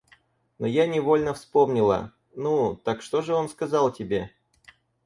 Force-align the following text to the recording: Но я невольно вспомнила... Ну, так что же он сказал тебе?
Но 0.57 0.65
я 0.65 0.87
невольно 0.87 1.35
вспомнила... 1.35 2.11
Ну, 2.33 2.75
так 2.75 3.03
что 3.03 3.21
же 3.21 3.35
он 3.35 3.49
сказал 3.49 3.91
тебе? 3.93 4.31